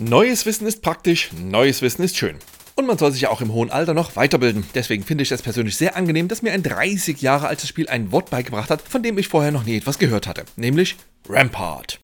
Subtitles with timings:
[0.00, 2.36] Neues Wissen ist praktisch, neues Wissen ist schön.
[2.76, 4.64] Und man soll sich ja auch im hohen Alter noch weiterbilden.
[4.72, 8.12] Deswegen finde ich es persönlich sehr angenehm, dass mir ein 30 Jahre altes Spiel ein
[8.12, 10.44] Wort beigebracht hat, von dem ich vorher noch nie etwas gehört hatte.
[10.54, 10.94] Nämlich
[11.28, 11.98] Rampart.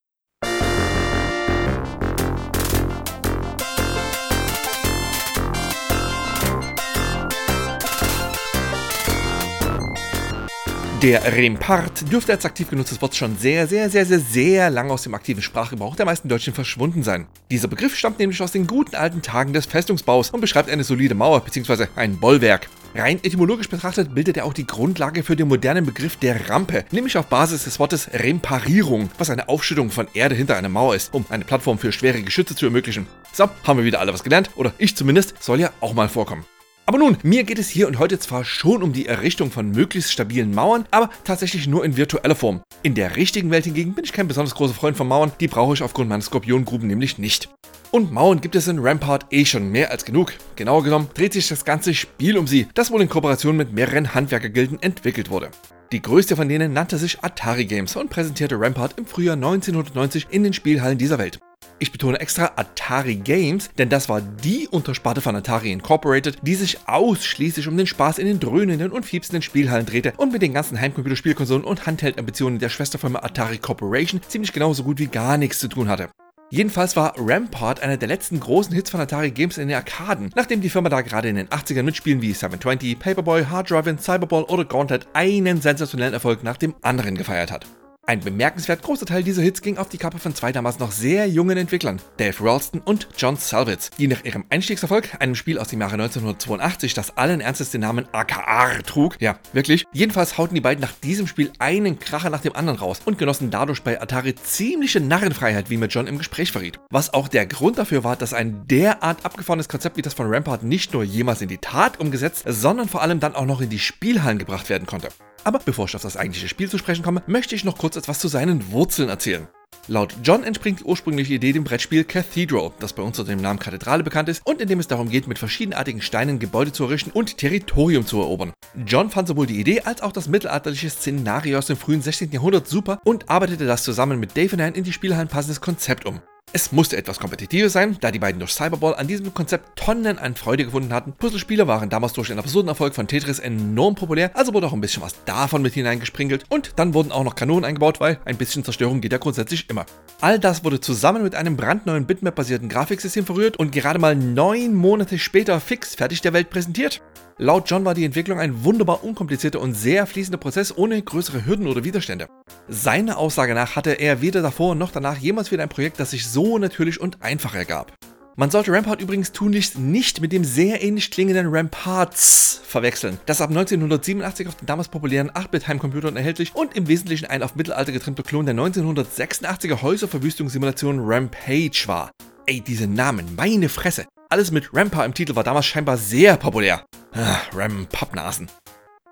[11.01, 15.03] Der Rempart dürfte als aktiv genutztes Wort schon sehr, sehr, sehr, sehr, sehr lang aus
[15.03, 17.27] dem aktiven Sprachgebrauch der meisten Deutschen verschwunden sein.
[17.51, 21.13] Dieser Begriff stammt nämlich aus den guten alten Tagen des Festungsbaus und beschreibt eine solide
[21.13, 21.87] Mauer bzw.
[21.97, 22.69] ein Bollwerk.
[22.95, 27.17] Rein etymologisch betrachtet bildet er auch die Grundlage für den modernen Begriff der Rampe, nämlich
[27.17, 31.25] auf Basis des Wortes Remparierung, was eine Aufschüttung von Erde hinter einer Mauer ist, um
[31.27, 33.05] eine Plattform für schwere Geschütze zu ermöglichen.
[33.33, 36.45] So, haben wir wieder alle was gelernt, oder ich zumindest, soll ja auch mal vorkommen.
[36.87, 40.11] Aber nun, mir geht es hier und heute zwar schon um die Errichtung von möglichst
[40.11, 42.61] stabilen Mauern, aber tatsächlich nur in virtueller Form.
[42.83, 45.73] In der richtigen Welt hingegen bin ich kein besonders großer Freund von Mauern, die brauche
[45.73, 47.49] ich aufgrund meiner Skorpiongruben nämlich nicht.
[47.89, 50.33] Und Mauern gibt es in Rampart eh schon mehr als genug.
[50.57, 54.13] Genauer genommen dreht sich das ganze Spiel um sie, das wohl in Kooperation mit mehreren
[54.13, 55.49] Handwerkergilden entwickelt wurde.
[55.91, 60.43] Die größte von denen nannte sich Atari Games und präsentierte Rampart im Frühjahr 1990 in
[60.43, 61.39] den Spielhallen dieser Welt.
[61.77, 66.79] Ich betone extra Atari Games, denn das war die Untersparte von Atari Incorporated, die sich
[66.87, 70.79] ausschließlich um den Spaß in den dröhnenden und fiepsenden Spielhallen drehte und mit den ganzen
[70.79, 75.89] Heimcomputerspielkonsolen und Handheld-Ambitionen der Schwesterfirma Atari Corporation ziemlich genauso gut wie gar nichts zu tun
[75.89, 76.07] hatte.
[76.49, 80.61] Jedenfalls war Rampart einer der letzten großen Hits von Atari Games in den Arkaden, nachdem
[80.61, 84.43] die Firma da gerade in den 80ern mit Spielen wie 720, Paperboy, Hard Driving, Cyberball
[84.43, 87.65] oder Gauntlet einen sensationellen Erfolg nach dem anderen gefeiert hat.
[88.07, 91.27] Ein bemerkenswert großer Teil dieser Hits ging auf die Kappe von zwei damals noch sehr
[91.27, 95.81] jungen Entwicklern, Dave Ralston und John Salvitz, die nach ihrem Einstiegserfolg, einem Spiel aus dem
[95.81, 100.83] Jahre 1982, das allen Ernstes den Namen AKR trug, ja, wirklich, jedenfalls hauten die beiden
[100.83, 104.99] nach diesem Spiel einen Kracher nach dem anderen raus und genossen dadurch bei Atari ziemliche
[104.99, 106.79] Narrenfreiheit, wie mir John im Gespräch verriet.
[106.91, 110.61] Was auch der Grund dafür war, dass ein derart abgefahrenes Konzept wie das von Rampart
[110.61, 113.79] nicht nur jemals in die Tat umgesetzt, sondern vor allem dann auch noch in die
[113.79, 115.09] Spielhallen gebracht werden konnte.
[115.45, 118.19] Aber bevor ich auf das eigentliche Spiel zu sprechen komme, möchte ich noch kurz etwas
[118.19, 119.47] zu seinen Wurzeln erzählen.
[119.87, 123.59] Laut John entspringt die ursprüngliche Idee dem Brettspiel Cathedral, das bei uns unter dem Namen
[123.59, 127.11] Kathedrale bekannt ist und in dem es darum geht, mit verschiedenartigen Steinen Gebäude zu errichten
[127.11, 128.53] und Territorium zu erobern.
[128.85, 132.31] John fand sowohl die Idee als auch das mittelalterliche Szenario aus dem frühen 16.
[132.31, 136.19] Jahrhundert super und arbeitete das zusammen mit Dave in die Spielhallen passendes Konzept um.
[136.55, 140.35] Es musste etwas kompetitives sein, da die beiden durch Cyberball an diesem Konzept Tonnen an
[140.35, 141.11] Freude gefunden hatten.
[141.11, 144.79] Puzzlespiele waren damals durch den absurden Erfolg von Tetris enorm populär, also wurde auch ein
[144.79, 148.63] bisschen was davon mit hineingesprinkelt und dann wurden auch noch Kanonen eingebaut, weil ein bisschen
[148.63, 149.85] Zerstörung geht ja grundsätzlich immer.
[150.21, 155.19] All das wurde zusammen mit einem brandneuen Bitmap-basierten Grafiksystem verrührt und gerade mal neun Monate
[155.19, 157.01] später fix fertig der Welt präsentiert.
[157.37, 161.67] Laut John war die Entwicklung ein wunderbar unkomplizierter und sehr fließender Prozess ohne größere Hürden
[161.67, 162.27] oder Widerstände.
[162.69, 166.27] Seiner Aussage nach hatte er weder davor noch danach jemals wieder ein Projekt, das sich
[166.27, 167.91] so natürlich und einfach ergab.
[168.37, 173.49] Man sollte Rampart übrigens tunlichst nicht mit dem sehr ähnlich klingenden Ramparts verwechseln, das ab
[173.49, 178.45] 1987 auf den damals populären 8-Bit-Heimcomputern erhältlich und im Wesentlichen ein auf Mittelalter getrimmter Klon
[178.45, 182.11] der 1986er Häuserverwüstungssimulation Rampage war.
[182.45, 184.05] Ey, diese Namen, meine Fresse.
[184.27, 186.83] Alles mit Rampart im Titel war damals scheinbar sehr populär.
[187.13, 188.49] Ah, Ram-Pappnasen.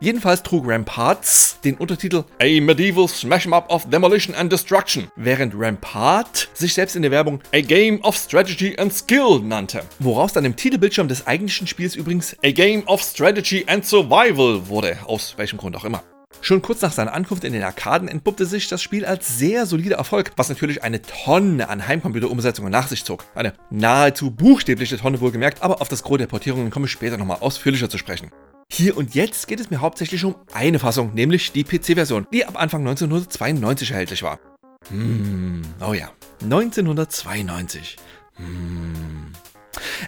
[0.03, 6.73] Jedenfalls trug Ramparts den Untertitel A Medieval Smash-Up of Demolition and Destruction, während Rampart sich
[6.73, 11.07] selbst in der Werbung A Game of Strategy and Skill nannte, woraus dann im Titelbildschirm
[11.07, 15.85] des eigentlichen Spiels übrigens A Game of Strategy and Survival wurde, aus welchem Grund auch
[15.85, 16.03] immer.
[16.41, 19.95] Schon kurz nach seiner Ankunft in den Arkaden entpuppte sich das Spiel als sehr solider
[19.95, 23.23] Erfolg, was natürlich eine Tonne an Heimcomputerumsetzungen nach sich zog.
[23.35, 27.37] Eine nahezu buchstäbliche Tonne wohlgemerkt, aber auf das Gros der Portierungen komme ich später nochmal
[27.39, 28.29] ausführlicher zu sprechen.
[28.75, 32.59] Hier und jetzt geht es mir hauptsächlich um eine Fassung, nämlich die PC-Version, die ab
[32.59, 34.39] Anfang 1992 erhältlich war.
[34.89, 36.09] Hm, oh ja,
[36.41, 37.97] 1992.
[38.33, 39.31] Hm.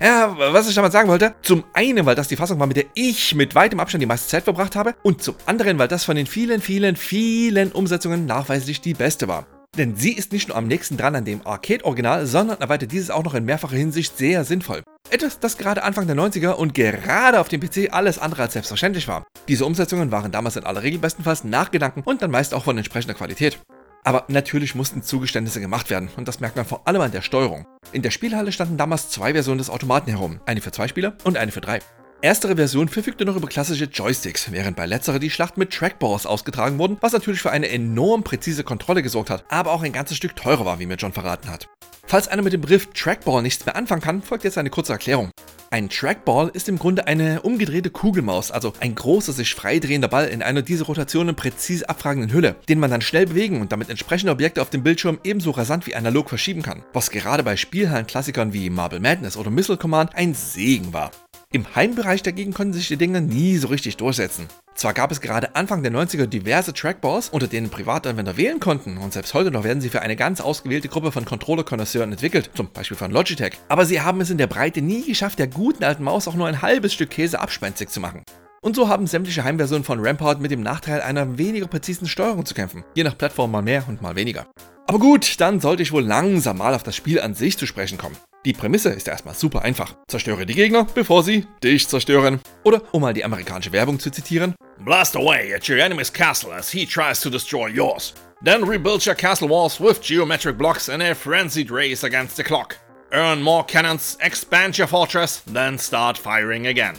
[0.02, 2.86] Ja, was ich damit sagen wollte, zum einen, weil das die Fassung war, mit der
[2.96, 6.16] ich mit weitem Abstand die meiste Zeit verbracht habe, und zum anderen, weil das von
[6.16, 9.46] den vielen, vielen, vielen Umsetzungen nachweislich die beste war.
[9.78, 13.24] Denn sie ist nicht nur am nächsten dran an dem Arcade-Original, sondern erweitert dieses auch
[13.24, 14.84] noch in mehrfacher Hinsicht sehr sinnvoll.
[15.10, 19.08] Etwas, das gerade Anfang der 90er und gerade auf dem PC alles andere als selbstverständlich
[19.08, 19.26] war.
[19.48, 23.14] Diese Umsetzungen waren damals in aller Regel bestenfalls Nachgedanken und dann meist auch von entsprechender
[23.14, 23.60] Qualität.
[24.04, 27.66] Aber natürlich mussten Zugeständnisse gemacht werden und das merkt man vor allem an der Steuerung.
[27.92, 31.38] In der Spielhalle standen damals zwei Versionen des Automaten herum, eine für zwei Spieler und
[31.38, 31.80] eine für drei.
[32.22, 36.80] Erstere Version verfügte noch über klassische Joysticks, während bei letzterer die Schlacht mit Trackballs ausgetragen
[36.80, 40.36] wurden, was natürlich für eine enorm präzise Kontrolle gesorgt hat, aber auch ein ganzes Stück
[40.36, 41.68] teurer war, wie mir John verraten hat.
[42.08, 45.32] Falls einer mit dem Begriff Trackball nichts mehr anfangen kann, folgt jetzt eine kurze Erklärung.
[45.72, 50.42] Ein Trackball ist im Grunde eine umgedrehte Kugelmaus, also ein großer, sich freidrehender Ball in
[50.42, 54.62] einer diese Rotationen präzise abfragenden Hülle, den man dann schnell bewegen und damit entsprechende Objekte
[54.62, 59.00] auf dem Bildschirm ebenso rasant wie analog verschieben kann, was gerade bei Spielhallen-Klassikern wie Marble
[59.00, 61.12] Madness oder Missile Command ein Segen war.
[61.56, 64.50] Im Heimbereich dagegen konnten sich die Dinger nie so richtig durchsetzen.
[64.76, 69.14] Zwar gab es gerade Anfang der 90er diverse Trackballs, unter denen Privatanwender wählen konnten und
[69.14, 72.98] selbst heute noch werden sie für eine ganz ausgewählte Gruppe von Controller-Konnoisseuren entwickelt, zum Beispiel
[72.98, 76.28] von Logitech, aber sie haben es in der Breite nie geschafft, der guten alten Maus
[76.28, 78.24] auch nur ein halbes Stück Käse abspenzig zu machen.
[78.62, 82.54] Und so haben sämtliche Heimversionen von Rampart mit dem Nachteil einer weniger präzisen Steuerung zu
[82.54, 84.46] kämpfen, je nach Plattform mal mehr und mal weniger.
[84.88, 87.98] Aber gut, dann sollte ich wohl langsam mal auf das Spiel an sich zu sprechen
[87.98, 88.18] kommen.
[88.46, 89.96] Die Prämisse ist erstmal super einfach.
[90.08, 92.40] Zerstöre die Gegner, bevor sie dich zerstören.
[92.64, 96.70] Oder, um mal die amerikanische Werbung zu zitieren, Blast away at your enemy's castle as
[96.70, 98.14] he tries to destroy yours.
[98.44, 102.78] Then rebuild your castle walls with geometric blocks in a frenzied race against the clock.
[103.12, 106.96] Earn more cannons, expand your fortress, then start firing again.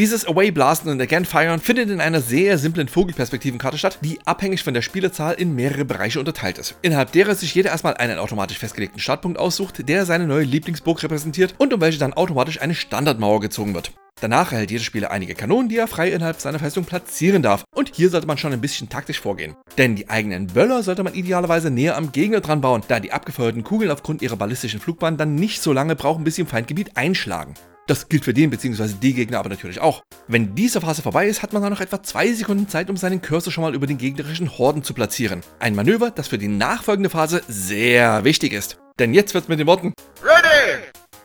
[0.00, 4.62] Dieses Away Blasten und Again Firen findet in einer sehr simplen Vogelperspektivenkarte statt, die abhängig
[4.62, 6.74] von der Spielerzahl in mehrere Bereiche unterteilt ist.
[6.80, 11.54] Innerhalb derer sich jeder erstmal einen automatisch festgelegten Startpunkt aussucht, der seine neue Lieblingsburg repräsentiert
[11.58, 13.92] und um welche dann automatisch eine Standardmauer gezogen wird.
[14.22, 17.64] Danach erhält jeder Spieler einige Kanonen, die er frei innerhalb seiner Festung platzieren darf.
[17.76, 19.54] Und hier sollte man schon ein bisschen taktisch vorgehen.
[19.76, 23.64] Denn die eigenen Böller sollte man idealerweise näher am Gegner dran bauen, da die abgefeuerten
[23.64, 27.52] Kugeln aufgrund ihrer ballistischen Flugbahn dann nicht so lange brauchen, bis sie im Feindgebiet einschlagen.
[27.90, 28.94] Das gilt für den bzw.
[29.02, 30.04] die Gegner aber natürlich auch.
[30.28, 33.20] Wenn diese Phase vorbei ist, hat man dann noch etwa zwei Sekunden Zeit, um seinen
[33.20, 35.40] Cursor schon mal über den gegnerischen Horden zu platzieren.
[35.58, 38.78] Ein Manöver, das für die nachfolgende Phase sehr wichtig ist.
[39.00, 39.92] Denn jetzt wird's mit den Worten
[40.22, 40.84] Ready!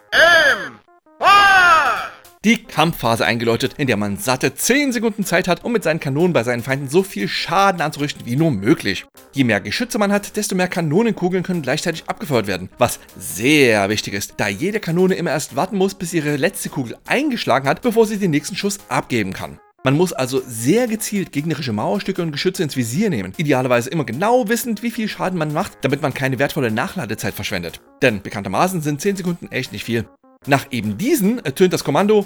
[0.10, 0.80] Aim!
[2.46, 6.32] Die Kampfphase eingeläutet, in der man satte 10 Sekunden Zeit hat, um mit seinen Kanonen
[6.32, 9.04] bei seinen Feinden so viel Schaden anzurichten wie nur möglich.
[9.34, 14.14] Je mehr Geschütze man hat, desto mehr Kanonenkugeln können gleichzeitig abgefeuert werden, was sehr wichtig
[14.14, 18.06] ist, da jede Kanone immer erst warten muss, bis ihre letzte Kugel eingeschlagen hat, bevor
[18.06, 19.58] sie den nächsten Schuss abgeben kann.
[19.84, 24.48] Man muss also sehr gezielt gegnerische Mauerstücke und Geschütze ins Visier nehmen, idealerweise immer genau
[24.50, 27.82] wissend, wie viel Schaden man macht, damit man keine wertvolle Nachladezeit verschwendet.
[28.04, 30.06] Denn bekanntermaßen sind 10 Sekunden echt nicht viel.
[30.48, 32.26] Nach eben diesen ertönt das Kommando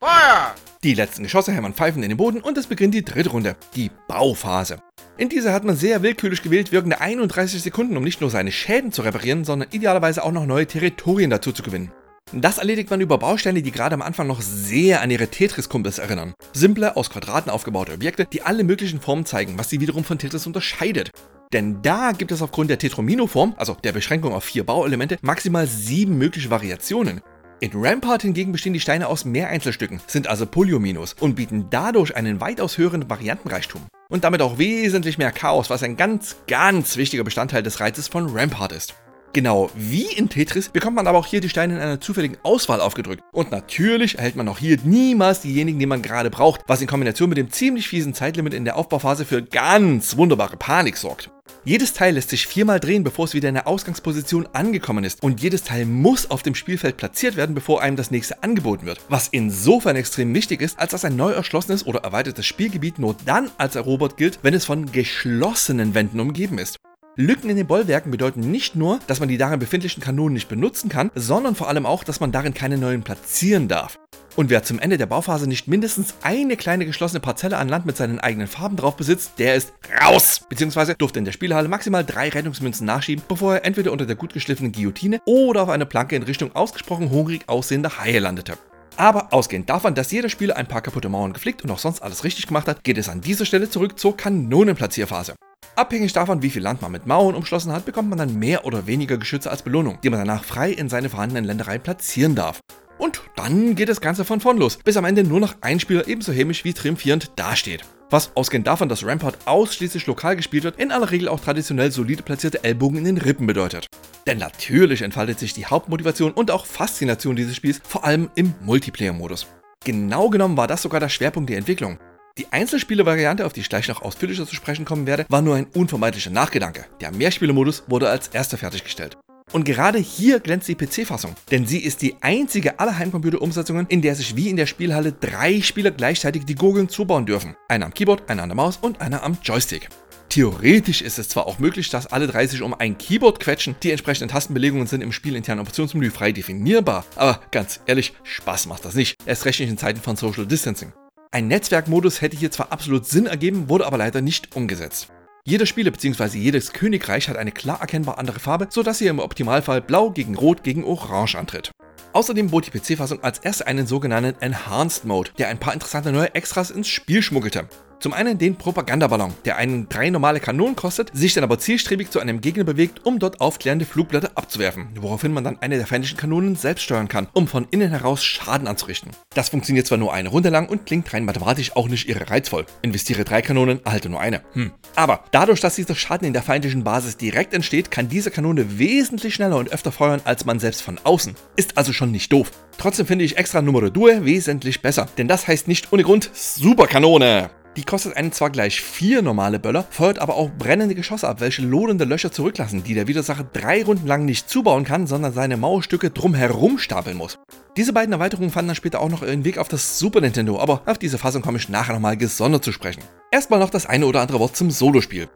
[0.00, 0.54] fire!
[0.82, 3.90] die letzten Geschosse hämmern Pfeifen in den Boden und es beginnt die dritte Runde, die
[4.08, 4.78] Bauphase.
[5.18, 8.92] In dieser hat man sehr willkürlich gewählt wirkende 31 Sekunden, um nicht nur seine Schäden
[8.92, 11.92] zu reparieren, sondern idealerweise auch noch neue Territorien dazu zu gewinnen.
[12.32, 16.32] Das erledigt man über Bausteine, die gerade am Anfang noch sehr an ihre Tetris-Kumpels erinnern.
[16.54, 20.46] Simple, aus Quadraten aufgebaute Objekte, die alle möglichen Formen zeigen, was sie wiederum von Tetris
[20.46, 21.10] unterscheidet.
[21.52, 26.16] Denn da gibt es aufgrund der Tetromino-Form, also der Beschränkung auf vier Bauelemente, maximal sieben
[26.16, 27.20] mögliche Variationen.
[27.60, 32.16] In Rampart hingegen bestehen die Steine aus mehr Einzelstücken, sind also Polyominos und bieten dadurch
[32.16, 33.82] einen weitaus höheren Variantenreichtum.
[34.08, 38.36] Und damit auch wesentlich mehr Chaos, was ein ganz, ganz wichtiger Bestandteil des Reizes von
[38.36, 38.94] Rampart ist.
[39.32, 42.82] Genau wie in Tetris bekommt man aber auch hier die Steine in einer zufälligen Auswahl
[42.82, 43.22] aufgedrückt.
[43.32, 47.30] Und natürlich erhält man auch hier niemals diejenigen, die man gerade braucht, was in Kombination
[47.30, 51.30] mit dem ziemlich fiesen Zeitlimit in der Aufbauphase für ganz wunderbare Panik sorgt.
[51.64, 55.22] Jedes Teil lässt sich viermal drehen, bevor es wieder in der Ausgangsposition angekommen ist.
[55.22, 58.98] Und jedes Teil muss auf dem Spielfeld platziert werden, bevor einem das nächste angeboten wird.
[59.08, 63.50] Was insofern extrem wichtig ist, als dass ein neu erschlossenes oder erweitertes Spielgebiet nur dann
[63.58, 66.78] als erobert gilt, wenn es von geschlossenen Wänden umgeben ist.
[67.16, 70.88] Lücken in den Bollwerken bedeuten nicht nur, dass man die darin befindlichen Kanonen nicht benutzen
[70.88, 73.98] kann, sondern vor allem auch, dass man darin keine neuen platzieren darf.
[74.34, 77.98] Und wer zum Ende der Bauphase nicht mindestens eine kleine geschlossene Parzelle an Land mit
[77.98, 80.46] seinen eigenen Farben drauf besitzt, der ist raus!
[80.48, 84.32] Beziehungsweise durfte in der Spielhalle maximal drei Rettungsmünzen nachschieben, bevor er entweder unter der gut
[84.32, 88.54] geschliffenen Guillotine oder auf eine Planke in Richtung ausgesprochen hungrig aussehender Haie landete.
[88.96, 92.24] Aber ausgehend davon, dass jeder Spieler ein paar kaputte Mauern geflickt und auch sonst alles
[92.24, 95.34] richtig gemacht hat, geht es an dieser Stelle zurück zur Kanonenplatzierphase.
[95.74, 98.86] Abhängig davon, wie viel Land man mit Mauern umschlossen hat, bekommt man dann mehr oder
[98.86, 102.60] weniger Geschütze als Belohnung, die man danach frei in seine vorhandenen Ländereien platzieren darf.
[102.98, 106.06] Und dann geht das Ganze von vorn los, bis am Ende nur noch ein Spieler
[106.06, 107.84] ebenso hämisch wie triumphierend dasteht.
[108.10, 112.22] Was ausgehend davon, dass Rampart ausschließlich lokal gespielt wird, in aller Regel auch traditionell solide
[112.22, 113.86] platzierte Ellbogen in den Rippen bedeutet.
[114.26, 119.46] Denn natürlich entfaltet sich die Hauptmotivation und auch Faszination dieses Spiels vor allem im Multiplayer-Modus.
[119.84, 121.98] Genau genommen war das sogar der Schwerpunkt der Entwicklung.
[122.38, 125.66] Die Einzelspiele-Variante, auf die ich gleich noch ausführlicher zu sprechen kommen werde, war nur ein
[125.66, 126.86] unvermeidlicher Nachgedanke.
[127.02, 129.18] Der Mehrspielermodus wurde als erster fertiggestellt.
[129.52, 134.14] Und gerade hier glänzt die PC-Fassung, denn sie ist die einzige aller Heimcomputer-Umsetzungen, in der
[134.14, 137.54] sich wie in der Spielhalle drei Spieler gleichzeitig die Gurgeln zubauen dürfen.
[137.68, 139.90] Einer am Keyboard, einer an der Maus und einer am Joystick.
[140.30, 143.90] Theoretisch ist es zwar auch möglich, dass alle drei sich um ein Keyboard quetschen, die
[143.90, 149.16] entsprechenden Tastenbelegungen sind im spielinternen Optionsmenü frei definierbar, aber ganz ehrlich, Spaß macht das nicht,
[149.26, 150.94] erst recht nicht in Zeiten von Social Distancing.
[151.34, 155.08] Ein Netzwerkmodus hätte hier zwar absolut Sinn ergeben, wurde aber leider nicht umgesetzt.
[155.46, 156.36] Jeder Spieler bzw.
[156.36, 160.62] jedes Königreich hat eine klar erkennbar andere Farbe, sodass ihr im Optimalfall blau gegen rot
[160.62, 161.70] gegen orange antritt.
[162.12, 166.34] Außerdem bot die PC-Fassung als erste einen sogenannten Enhanced Mode, der ein paar interessante neue
[166.34, 167.66] Extras ins Spiel schmuggelte.
[168.02, 172.18] Zum einen den Propagandaballon, der einen drei normale Kanonen kostet, sich dann aber zielstrebig zu
[172.18, 176.56] einem Gegner bewegt, um dort aufklärende Flugblätter abzuwerfen, woraufhin man dann eine der feindlichen Kanonen
[176.56, 179.12] selbst steuern kann, um von innen heraus Schaden anzurichten.
[179.34, 182.66] Das funktioniert zwar nur eine Runde lang und klingt rein mathematisch auch nicht irre reizvoll.
[182.82, 184.42] Investiere drei Kanonen, erhalte nur eine.
[184.54, 184.72] Hm.
[184.96, 189.34] Aber dadurch, dass dieser Schaden in der feindlichen Basis direkt entsteht, kann diese Kanone wesentlich
[189.34, 191.36] schneller und öfter feuern als man selbst von außen.
[191.54, 192.50] Ist also schon nicht doof.
[192.78, 197.61] Trotzdem finde ich extra Numero 2 wesentlich besser, denn das heißt nicht ohne Grund Superkanone.
[197.76, 201.62] Die kostet einen zwar gleich vier normale Böller, feuert aber auch brennende Geschosse ab, welche
[201.62, 206.10] lohnende Löcher zurücklassen, die der Widersacher drei Runden lang nicht zubauen kann, sondern seine Mauerstücke
[206.10, 207.38] drumherum stapeln muss.
[207.78, 210.82] Diese beiden Erweiterungen fanden dann später auch noch ihren Weg auf das Super Nintendo, aber
[210.84, 213.02] auf diese Fassung komme ich nachher nochmal gesondert zu sprechen.
[213.30, 215.30] Erstmal noch das eine oder andere Wort zum Solospiel.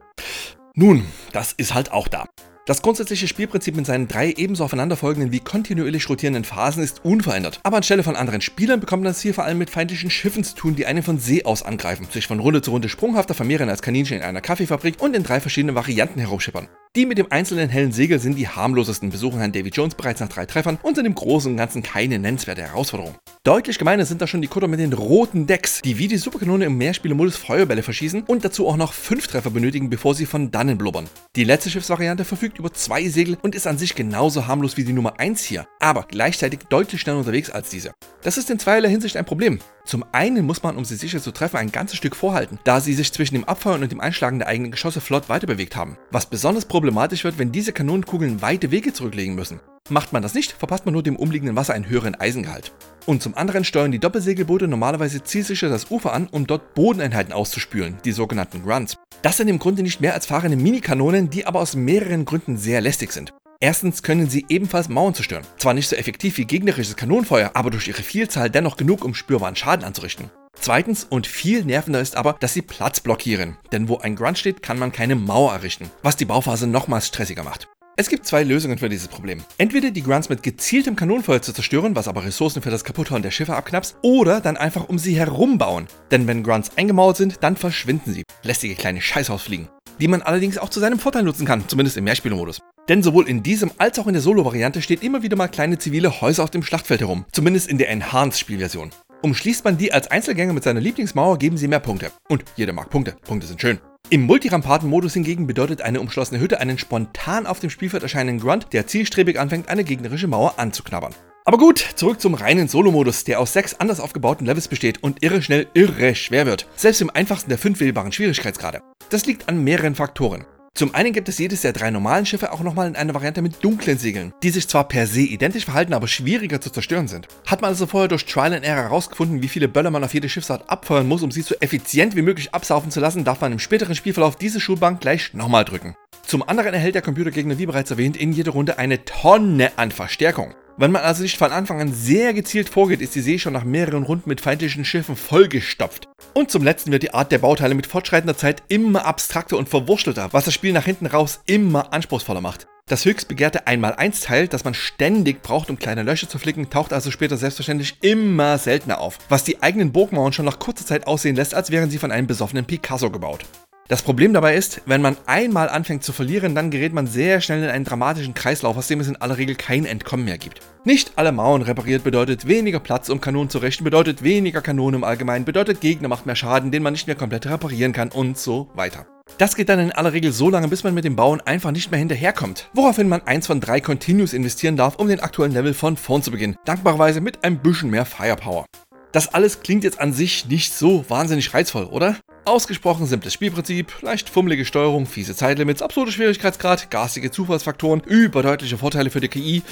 [0.75, 2.27] Nun, das ist halt auch da.
[2.67, 7.61] Das grundsätzliche Spielprinzip mit seinen drei ebenso aufeinanderfolgenden wie kontinuierlich rotierenden Phasen ist unverändert.
[7.63, 10.57] Aber anstelle von anderen Spielern bekommt man es hier vor allem mit feindlichen Schiffen zu
[10.57, 13.83] tun, die einen von See aus angreifen, sich von Runde zu Runde sprunghafter vermehren als
[13.83, 16.67] Kaninchen in einer Kaffeefabrik und in drei verschiedenen Varianten herumschippern.
[16.97, 20.31] Die mit dem einzelnen hellen Segel sind die harmlosesten, besuchen Herrn Davy Jones bereits nach
[20.31, 23.15] drei Treffern und sind im Großen und Ganzen keine nennenswerte Herausforderung.
[23.45, 26.65] Deutlich gemeiner sind da schon die Kutter mit den roten Decks, die wie die Superkanone
[26.65, 30.79] im Mehrspielermodus Feuerbälle verschießen und dazu auch noch fünf Treffer benötigen, bevor sie von dannen
[30.79, 31.07] blubbern.
[31.37, 34.93] Die letzte Schiffsvariante verfügt über zwei Segel und ist an sich genauso harmlos wie die
[34.93, 37.93] Nummer 1 hier, aber gleichzeitig deutlich schneller unterwegs als diese.
[38.23, 39.59] Das ist in zweierlei Hinsicht ein Problem.
[39.85, 42.95] Zum einen muss man, um sie sicher zu treffen, ein ganzes Stück vorhalten, da sie
[42.95, 45.97] sich zwischen dem Abfeuern und dem Einschlagen der eigenen Geschosse flott weiterbewegt haben.
[46.11, 49.61] Was besonders problematisch wird, wenn diese Kanonenkugeln weite Wege zurücklegen müssen.
[49.89, 52.73] Macht man das nicht, verpasst man nur dem umliegenden Wasser einen höheren Eisengehalt.
[53.07, 57.99] Und zum anderen steuern die Doppelsegelboote normalerweise zielsicher das Ufer an, um dort Bodeneinheiten auszuspülen,
[58.05, 58.97] die sogenannten Grunts.
[59.23, 62.81] Das sind im Grunde nicht mehr als fahrende Minikanonen, die aber aus mehreren Gründen sehr
[62.81, 63.33] lästig sind.
[63.61, 65.47] Erstens können sie ebenfalls Mauern zerstören.
[65.59, 69.57] Zwar nicht so effektiv wie gegnerisches Kanonenfeuer, aber durch ihre Vielzahl dennoch genug, um spürbaren
[69.57, 70.31] Schaden anzurichten.
[70.61, 73.57] Zweitens und viel nervender ist aber, dass sie Platz blockieren.
[73.73, 77.45] Denn wo ein Grunt steht, kann man keine Mauer errichten, was die Bauphase nochmals stressiger
[77.45, 77.69] macht.
[77.99, 79.43] Es gibt zwei Lösungen für dieses Problem.
[79.57, 83.31] Entweder die Grunts mit gezieltem Kanonenfeuer zu zerstören, was aber Ressourcen für das Kaputthauen der
[83.31, 85.87] Schiffe abknapst, oder dann einfach um sie herum bauen.
[86.11, 88.25] Denn wenn Grunts eingemauert sind, dann verschwinden sie.
[88.43, 89.69] Lästige kleine Scheißhausfliegen.
[89.99, 92.61] Die man allerdings auch zu seinem Vorteil nutzen kann, zumindest im Mehrspielermodus.
[92.87, 96.21] Denn sowohl in diesem als auch in der Solo-Variante steht immer wieder mal kleine zivile
[96.21, 98.91] Häuser auf dem Schlachtfeld herum, zumindest in der Enhanced-Spielversion.
[99.23, 102.13] Umschließt man die als Einzelgänger mit seiner Lieblingsmauer, geben sie mehr Punkte.
[102.29, 103.17] Und jeder mag Punkte.
[103.25, 103.81] Punkte sind schön.
[104.09, 108.87] Im Multiramparten-Modus hingegen bedeutet eine umschlossene Hütte einen spontan auf dem Spielfeld erscheinenden Grunt, der
[108.87, 111.13] zielstrebig anfängt, eine gegnerische Mauer anzuknabbern.
[111.45, 115.43] Aber gut, zurück zum reinen Solo-Modus, der aus sechs anders aufgebauten Levels besteht und irre
[115.43, 116.69] schnell irre schwer wird.
[116.77, 118.81] Selbst im einfachsten der fünf wählbaren Schwierigkeitsgrade.
[119.11, 120.45] Das liegt an mehreren Faktoren.
[120.77, 123.65] Zum einen gibt es jedes der drei normalen Schiffe auch nochmal in einer Variante mit
[123.65, 127.29] dunklen Segeln, die sich zwar per se identisch verhalten, aber schwieriger zu zerstören sind.
[127.47, 130.29] Hat man also vorher durch Trial and Error herausgefunden, wie viele Böller man auf jede
[130.29, 133.59] Schiffsart abfeuern muss, um sie so effizient wie möglich absaufen zu lassen, darf man im
[133.59, 135.97] späteren Spielverlauf diese Schulbank gleich nochmal drücken.
[136.25, 140.55] Zum anderen erhält der Computergegner, wie bereits erwähnt, in jeder Runde eine Tonne an Verstärkung.
[140.79, 143.65] Wenn man also nicht von Anfang an sehr gezielt vorgeht, ist die See schon nach
[143.65, 146.07] mehreren Runden mit feindlichen Schiffen vollgestopft.
[146.35, 150.29] Und zum letzten wird die Art der Bauteile mit fortschreitender Zeit immer abstrakter und verwurschtelter,
[150.33, 152.67] was das Spiel nach hinten raus immer anspruchsvoller macht.
[152.89, 157.11] Das höchst begehrte 1x1-Teil, das man ständig braucht, um kleine Löcher zu flicken, taucht also
[157.11, 161.55] später selbstverständlich immer seltener auf, was die eigenen Burgmauern schon nach kurzer Zeit aussehen lässt,
[161.55, 163.47] als wären sie von einem besoffenen Picasso gebaut.
[163.89, 167.63] Das Problem dabei ist, wenn man einmal anfängt zu verlieren, dann gerät man sehr schnell
[167.63, 170.61] in einen dramatischen Kreislauf, aus dem es in aller Regel kein Entkommen mehr gibt.
[170.85, 175.05] Nicht alle Mauern repariert bedeutet weniger Platz, um Kanonen zu richten, bedeutet weniger Kanonen im
[175.05, 178.69] Allgemeinen, bedeutet Gegner macht mehr Schaden, den man nicht mehr komplett reparieren kann und so
[178.75, 179.07] weiter.
[179.39, 181.93] Das geht dann in aller Regel so lange, bis man mit dem Bauen einfach nicht
[181.93, 182.69] mehr hinterherkommt.
[182.75, 186.33] Woraufhin man eins von drei Continues investieren darf, um den aktuellen Level von vorn zu
[186.33, 186.57] beginnen.
[186.65, 188.67] Dankbarerweise mit ein bisschen mehr Firepower.
[189.13, 192.17] Das alles klingt jetzt an sich nicht so wahnsinnig reizvoll, oder?
[192.47, 199.19] Ausgesprochen simples Spielprinzip, leicht fummelige Steuerung, fiese Zeitlimits, absurde Schwierigkeitsgrad, garstige Zufallsfaktoren, überdeutliche Vorteile für
[199.19, 199.63] die KI.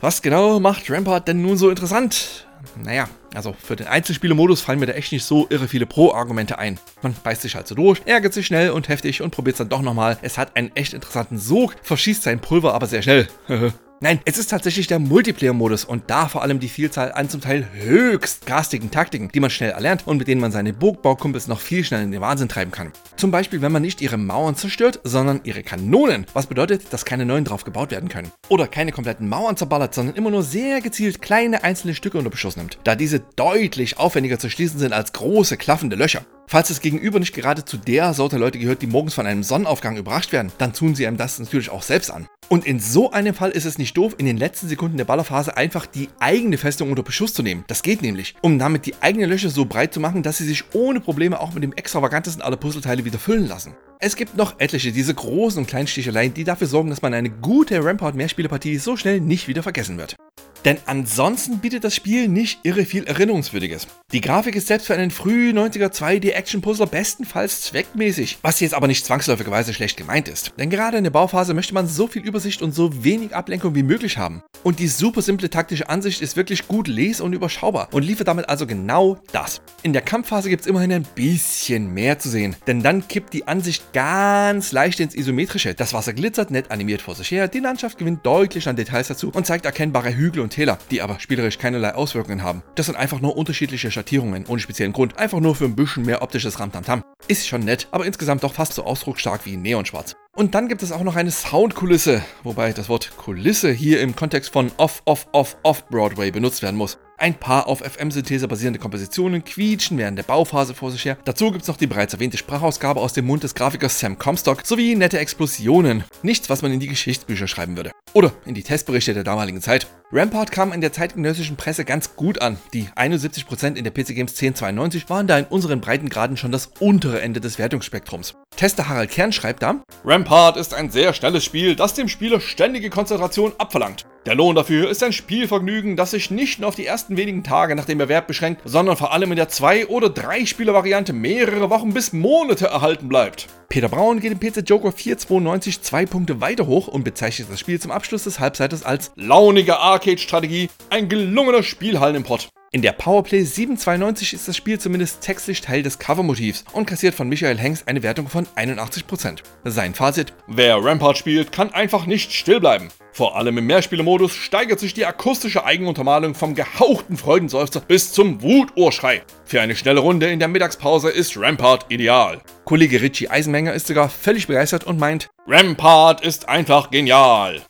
[0.00, 2.48] Was genau macht Rampart denn nun so interessant?
[2.82, 6.80] Naja, also für den Einzelspielemodus fallen mir da echt nicht so irre viele Pro-Argumente ein.
[7.02, 9.68] Man beißt sich halt so durch, ärgert sich schnell und heftig und probiert es dann
[9.68, 10.18] doch nochmal.
[10.20, 13.28] Es hat einen echt interessanten Sog, verschießt sein Pulver aber sehr schnell.
[14.00, 17.66] Nein, es ist tatsächlich der Multiplayer-Modus und da vor allem die Vielzahl an zum Teil
[17.72, 21.82] höchst garstigen Taktiken, die man schnell erlernt und mit denen man seine Burgbaukumpels noch viel
[21.82, 22.92] schneller in den Wahnsinn treiben kann.
[23.16, 27.26] Zum Beispiel, wenn man nicht ihre Mauern zerstört, sondern ihre Kanonen, was bedeutet, dass keine
[27.26, 28.30] neuen drauf gebaut werden können.
[28.48, 32.56] Oder keine kompletten Mauern zerballert, sondern immer nur sehr gezielt kleine einzelne Stücke unter Beschuss
[32.56, 36.24] nimmt, da diese deutlich aufwendiger zu schließen sind als große klaffende Löcher.
[36.50, 39.98] Falls das Gegenüber nicht gerade zu der Sorte Leute gehört, die morgens von einem Sonnenaufgang
[39.98, 42.26] überrascht werden, dann tun sie einem das natürlich auch selbst an.
[42.48, 45.58] Und in so einem Fall ist es nicht doof, in den letzten Sekunden der Ballerphase
[45.58, 47.64] einfach die eigene Festung unter Beschuss zu nehmen.
[47.66, 50.64] Das geht nämlich, um damit die eigene Löcher so breit zu machen, dass sie sich
[50.72, 53.74] ohne Probleme auch mit dem extravagantesten aller Puzzleteile wieder füllen lassen.
[54.00, 57.30] Es gibt noch etliche diese großen und kleinen Sticheleien, die dafür sorgen, dass man eine
[57.30, 60.16] gute Rampart-Mehrspielerpartie so schnell nicht wieder vergessen wird.
[60.64, 63.86] Denn ansonsten bietet das Spiel nicht irre viel Erinnerungswürdiges.
[64.12, 69.04] Die Grafik ist selbst für einen früh 90er 2D-Action-Puzzler bestenfalls zweckmäßig, was jetzt aber nicht
[69.04, 70.52] zwangsläufigerweise schlecht gemeint ist.
[70.58, 73.82] Denn gerade in der Bauphase möchte man so viel Übersicht und so wenig Ablenkung wie
[73.82, 74.42] möglich haben.
[74.64, 78.48] Und die super simple taktische Ansicht ist wirklich gut les- und überschaubar und liefert damit
[78.48, 79.60] also genau das.
[79.82, 83.46] In der Kampfphase gibt es immerhin ein bisschen mehr zu sehen, denn dann kippt die
[83.46, 85.74] Ansicht ganz leicht ins Isometrische.
[85.74, 89.30] Das Wasser glitzert nett animiert vor sich her, die Landschaft gewinnt deutlich an Details dazu
[89.34, 92.62] und zeigt erkennbare Hügel und Täler, die aber spielerisch keinerlei Auswirkungen haben.
[92.74, 96.22] Das sind einfach nur unterschiedliche Schattierungen, ohne speziellen Grund, einfach nur für ein bisschen mehr
[96.22, 97.02] optisches Ramtamtam.
[97.26, 100.16] Ist schon nett, aber insgesamt doch fast so ausdrucksstark wie Neonschwarz.
[100.34, 104.52] Und dann gibt es auch noch eine Soundkulisse, wobei das Wort Kulisse hier im Kontext
[104.52, 106.98] von Off, Off, Off, Off Broadway benutzt werden muss.
[107.20, 111.18] Ein paar auf FM-Synthese basierende Kompositionen quietschen während der Bauphase vor sich her.
[111.24, 114.64] Dazu gibt es noch die bereits erwähnte Sprachausgabe aus dem Mund des Grafikers Sam Comstock
[114.64, 116.04] sowie nette Explosionen.
[116.22, 117.90] Nichts, was man in die Geschichtsbücher schreiben würde.
[118.12, 119.88] Oder in die Testberichte der damaligen Zeit.
[120.12, 122.56] Rampart kam in der zeitgenössischen Presse ganz gut an.
[122.72, 127.20] Die 71% in der PC Games 1092 waren da in unseren Breitengraden schon das untere
[127.20, 128.36] Ende des Wertungsspektrums.
[128.56, 132.90] Tester Harald Kern schreibt da, Rampart ist ein sehr schnelles Spiel, das dem Spieler ständige
[132.90, 134.06] Konzentration abverlangt.
[134.28, 137.74] Der Lohn dafür ist ein Spielvergnügen, das sich nicht nur auf die ersten wenigen Tage
[137.74, 142.12] nach dem Erwerb beschränkt, sondern vor allem in der 2- oder 3-Spieler-Variante mehrere Wochen bis
[142.12, 143.46] Monate erhalten bleibt.
[143.70, 147.80] Peter Braun geht im PC Joker 492 zwei Punkte weiter hoch und bezeichnet das Spiel
[147.80, 152.50] zum Abschluss des Halbseiters als launige Arcade-Strategie, ein gelungener Spielhallenimport.
[152.70, 157.30] In der Powerplay 792 ist das Spiel zumindest textlich Teil des Covermotivs und kassiert von
[157.30, 159.38] Michael Hengst eine Wertung von 81%.
[159.64, 162.88] Sein Fazit: Wer Rampart spielt, kann einfach nicht still bleiben.
[163.18, 169.22] Vor allem im Mehrspielermodus steigert sich die akustische Eigenuntermalung vom gehauchten Freudenseufzer bis zum Wuturschrei.
[169.44, 172.40] Für eine schnelle Runde in der Mittagspause ist Rampart ideal.
[172.64, 177.60] Kollege Richie Eisenmenger ist sogar völlig begeistert und meint, Rampart ist einfach genial.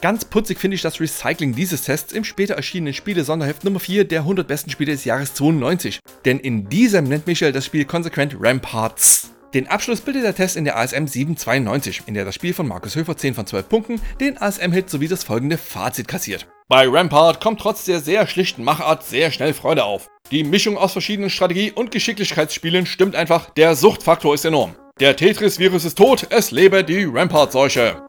[0.00, 4.22] Ganz putzig finde ich das Recycling dieses Tests im später erschienenen Spiele-Sonderheft Nummer 4 der
[4.22, 6.00] 100 besten Spiele des Jahres 92.
[6.24, 9.30] Denn in diesem nennt Michael das Spiel konsequent Ramparts.
[9.54, 12.96] Den Abschluss bildet der Test in der ASM 792, in der das Spiel von Markus
[12.96, 16.46] Höfer 10 von 12 Punkten den ASM-Hit sowie das folgende Fazit kassiert.
[16.68, 20.10] Bei Rampart kommt trotz der sehr schlichten Machart sehr schnell Freude auf.
[20.30, 24.74] Die Mischung aus verschiedenen Strategie- und Geschicklichkeitsspielen stimmt einfach, der Suchtfaktor ist enorm.
[25.00, 28.07] Der Tetris-Virus ist tot, es lebe die Rampart-Seuche.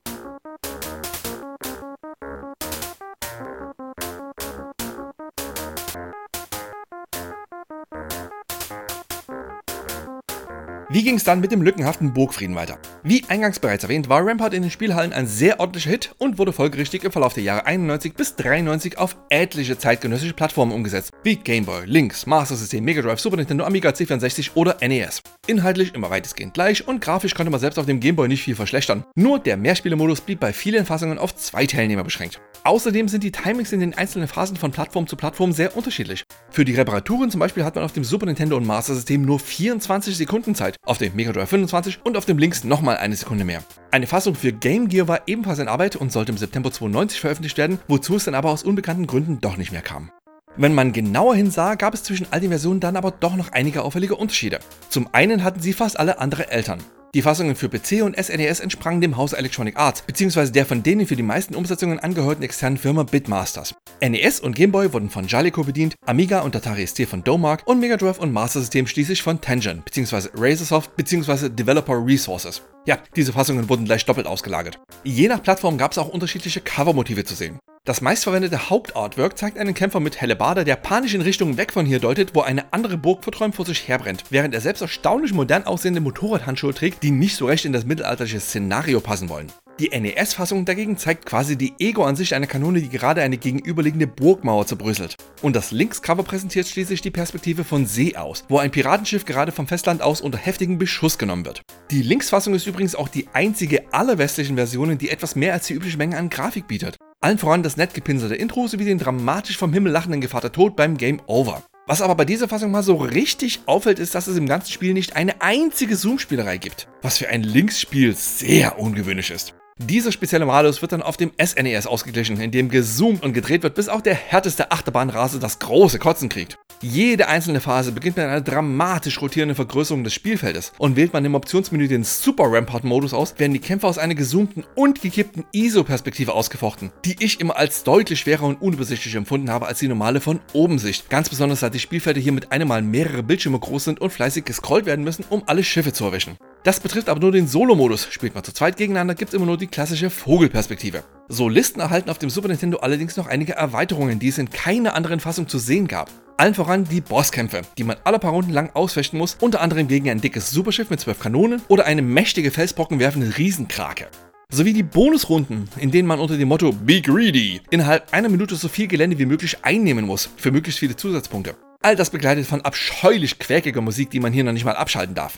[10.99, 12.77] Wie ging es dann mit dem lückenhaften Burgfrieden weiter?
[13.03, 16.51] Wie eingangs bereits erwähnt, war Rampart in den Spielhallen ein sehr ordentlicher Hit und wurde
[16.51, 21.63] folgerichtig im Verlauf der Jahre 91 bis 93 auf etliche zeitgenössische Plattformen umgesetzt, wie Game
[21.63, 25.21] Boy, Lynx, Master System, Mega Drive, Super Nintendo, Amiga, C64 oder NES.
[25.47, 28.55] Inhaltlich immer weitestgehend gleich und grafisch konnte man selbst auf dem Game Boy nicht viel
[28.55, 29.05] verschlechtern.
[29.15, 32.41] Nur der Mehrspielermodus blieb bei vielen Fassungen auf zwei Teilnehmer beschränkt.
[32.65, 36.25] Außerdem sind die Timings in den einzelnen Phasen von Plattform zu Plattform sehr unterschiedlich.
[36.51, 39.39] Für die Reparaturen zum Beispiel hat man auf dem Super Nintendo und Master System nur
[39.39, 43.45] 24 Sekunden Zeit, auf dem Mega Drive 25 und auf dem Links nochmal eine Sekunde
[43.45, 43.63] mehr.
[43.91, 47.57] Eine Fassung für Game Gear war ebenfalls in Arbeit und sollte im September 92 veröffentlicht
[47.57, 50.11] werden, wozu es dann aber aus unbekannten Gründen doch nicht mehr kam.
[50.57, 53.83] Wenn man genauer hinsah, gab es zwischen all den Versionen dann aber doch noch einige
[53.83, 54.59] auffällige Unterschiede.
[54.89, 56.79] Zum einen hatten sie fast alle andere Eltern.
[57.15, 61.07] Die Fassungen für PC und SNES entsprangen dem Haus Electronic Arts, beziehungsweise der von denen
[61.07, 63.73] für die meisten Umsetzungen angehörten externen Firma Bitmasters.
[63.99, 67.79] NES und Game Boy wurden von Jaleco bedient, Amiga und Atari ST von Domark und
[67.79, 72.61] Mega Drive und Master System schließlich von Tangent, beziehungsweise Razorsoft, beziehungsweise Developer Resources.
[72.89, 74.79] Ja, diese Fassungen wurden gleich doppelt ausgelagert.
[75.03, 77.59] Je nach Plattform gab es auch unterschiedliche Covermotive zu sehen.
[77.85, 81.99] Das meistverwendete Hauptartwork zeigt einen Kämpfer mit Hellebarde, der panisch in Richtung weg von hier
[81.99, 86.01] deutet, wo eine andere Burg verträumt vor sich herbrennt, während er selbst erstaunlich modern aussehende
[86.01, 89.51] Motorradhandschuhe trägt, die nicht so recht in das mittelalterliche Szenario passen wollen.
[89.79, 95.15] Die NES-Fassung dagegen zeigt quasi die Ego-Ansicht einer Kanone, die gerade eine gegenüberliegende Burgmauer zerbröselt.
[95.41, 99.67] Und das Links-Cover präsentiert schließlich die Perspektive von See aus, wo ein Piratenschiff gerade vom
[99.67, 101.61] Festland aus unter heftigem Beschuss genommen wird.
[101.91, 105.75] Die Links-Fassung ist übrigens auch die einzige aller westlichen Versionen, die etwas mehr als die
[105.75, 106.97] übliche Menge an Grafik bietet.
[107.21, 110.97] Allen voran das nett gepinselte Intro sowie den dramatisch vom Himmel lachenden Gevater Tod beim
[110.97, 111.63] Game Over.
[111.87, 114.93] Was aber bei dieser Fassung mal so richtig auffällt, ist, dass es im ganzen Spiel
[114.93, 116.89] nicht eine einzige Zoom-Spielerei gibt.
[117.01, 119.53] Was für ein Linksspiel sehr ungewöhnlich ist.
[119.81, 123.63] Dieser spezielle Malus wird dann auf dem SNES e ausgeglichen, in dem gezoomt und gedreht
[123.63, 126.57] wird, bis auch der härteste Achterbahnrase das große Kotzen kriegt.
[126.81, 131.35] Jede einzelne Phase beginnt mit einer dramatisch rotierenden Vergrößerung des Spielfeldes und wählt man im
[131.35, 136.33] Optionsmenü den Super Rampart Modus aus, werden die Kämpfe aus einer gezoomten und gekippten ISO-Perspektive
[136.33, 140.41] ausgefochten, die ich immer als deutlich schwerer und unübersichtlich empfunden habe als die normale von
[140.51, 141.09] oben Sicht.
[141.09, 144.43] Ganz besonders, da die Spielfelder hier mit einem Mal mehrere Bildschirme groß sind und fleißig
[144.43, 146.37] gescrollt werden müssen, um alle Schiffe zu erwischen.
[146.63, 148.07] Das betrifft aber nur den Solo-Modus.
[148.11, 151.03] Spielt man zu zweit gegeneinander, gibt es immer nur die klassische Vogelperspektive.
[151.29, 155.21] Solisten erhalten auf dem Super Nintendo allerdings noch einige Erweiterungen, die es in keiner anderen
[155.21, 156.09] Fassung zu sehen gab.
[156.35, 160.09] Allen voran die Bosskämpfe, die man alle paar Runden lang ausfechten muss, unter anderem gegen
[160.09, 164.07] ein dickes Superschiff mit zwölf Kanonen oder eine mächtige Felsbrocken werfende Riesenkrake.
[164.51, 168.67] Sowie die Bonusrunden, in denen man unter dem Motto Be Greedy innerhalb einer Minute so
[168.67, 171.55] viel Gelände wie möglich einnehmen muss, für möglichst viele Zusatzpunkte.
[171.81, 175.37] All das begleitet von abscheulich quäkiger Musik, die man hier noch nicht mal abschalten darf.